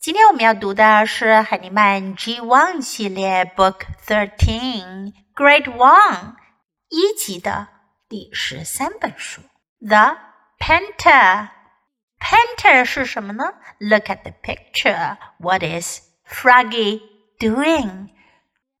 [0.00, 6.36] 今天我们要读的是海尼曼 G One 系列 Book Thirteen Grade One
[6.88, 7.68] 一级的
[8.08, 9.42] 第十三本书
[9.80, 10.16] The
[10.58, 13.44] Painter。Painter 是什么呢？
[13.78, 15.16] Look at the picture.
[15.38, 17.02] What is Froggy
[17.38, 18.10] doing?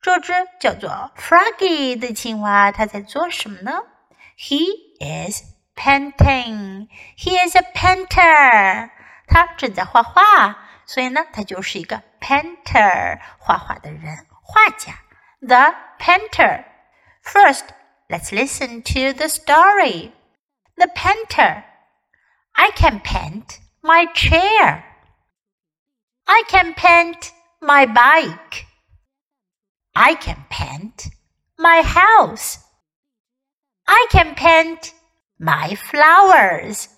[0.00, 3.82] 这只叫做 Froggy 的青蛙，它在做什么呢？
[4.38, 4.60] He
[5.00, 5.42] is
[5.74, 6.88] painting.
[7.18, 8.90] He is a painter.
[9.26, 10.58] 他正在画画。
[10.88, 14.94] 所以呢，他就是一个 painter，画画的人，画家。
[15.40, 16.64] The painter.
[17.22, 17.66] First,
[18.08, 20.12] let's listen to the story.
[20.76, 21.64] The painter.
[22.52, 24.84] I can paint my chair.
[26.24, 28.66] I can paint my bike.
[29.92, 31.10] I can paint
[31.56, 32.58] my house.
[33.84, 34.92] I can paint
[35.38, 36.88] my flowers.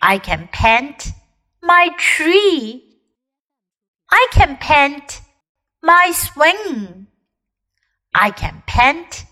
[0.00, 1.12] I can paint
[1.60, 2.82] my tree.
[4.06, 5.20] I can paint
[5.80, 7.06] my swing.
[8.12, 9.24] I can paint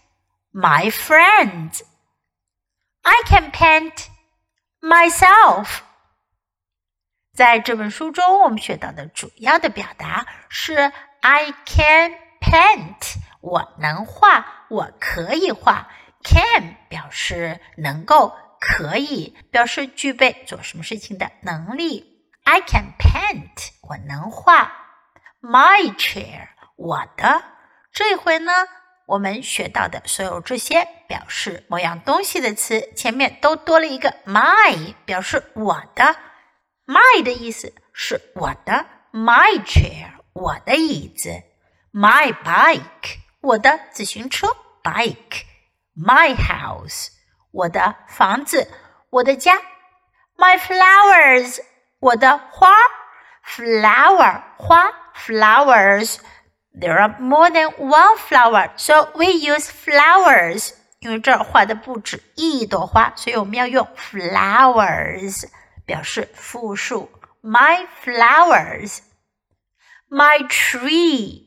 [0.53, 1.83] my friends.
[3.03, 4.07] I can paint
[4.81, 5.81] myself.
[7.35, 15.89] 在这本书中，我们学到的主要的表达是 "I can paint"，我能画，我可以画。
[16.25, 22.16] Can 表示能够、可以，表示具备做什么事情的能力。
[22.50, 24.72] I can paint，我能画。
[25.42, 27.44] My chair，我的。
[27.92, 28.54] 这回呢，
[29.06, 36.16] 我们学到的所有这些表示某样东西的词，前面都多了一个 my，表示我的。
[36.86, 38.86] My 的意思是我的。
[39.12, 41.30] My chair，我的椅子。
[41.92, 44.48] My bike，我的自行车。
[44.84, 45.44] Bike。
[45.98, 47.10] My house，
[47.52, 48.72] 我的房子，
[49.10, 49.58] 我的家。
[50.38, 51.60] My flowers。
[52.01, 52.73] 我的花，
[53.47, 60.73] flower 花，flowers。There are more than one flower, so we use flowers.
[61.01, 65.45] 因为这儿画的不止一朵花，所以我们要用 flowers
[65.85, 67.11] 表示复数。
[67.43, 69.01] My flowers,
[70.09, 71.43] my tree，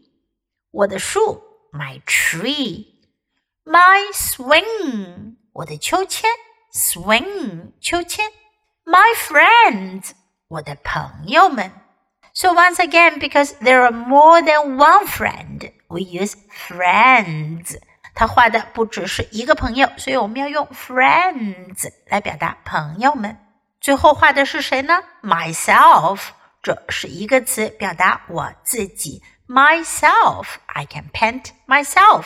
[0.72, 1.42] 我的树，
[1.72, 2.86] my tree,
[3.64, 6.30] my swing，我的秋千，
[6.74, 8.30] swing 秋千，
[8.84, 10.12] my friends。
[10.51, 11.71] 我的朋友们。
[12.35, 17.79] So once again, because there are more than one friend, we use friends.
[18.15, 23.39] 他画的不只是一个朋友，所以我们要用 friends 来表达朋友们。
[23.81, 26.21] 最后画的是谁呢？Myself，
[26.63, 29.23] 这是一个词，表达我自己。
[29.47, 32.25] Myself, I can paint myself.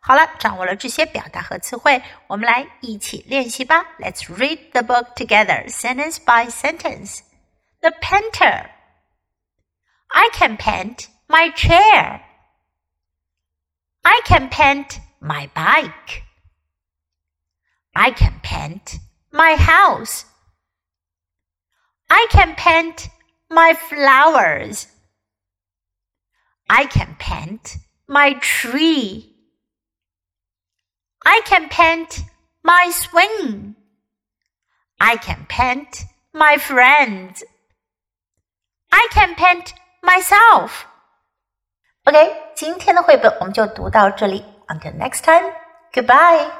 [0.00, 3.84] 好了，掌握了这些表达和词汇，我们来一起练习吧。
[3.98, 7.20] Let's read the book together, sentence by sentence
[7.82, 8.70] the painter.
[10.12, 12.22] I can paint my chair.
[14.04, 16.24] I can paint my bike.
[17.94, 18.98] I can paint
[19.32, 20.24] my house.
[22.08, 23.08] I can paint
[23.48, 24.88] my flowers.
[26.68, 27.76] I can paint
[28.08, 29.34] my tree.
[31.24, 32.22] I can paint
[32.62, 33.76] my swing.
[35.00, 37.44] I can paint my friends.
[38.89, 40.71] I can paint myself.
[42.05, 44.45] OK，今天的绘本我们就读到这里。
[44.67, 45.51] Until next time,
[45.91, 46.58] goodbye.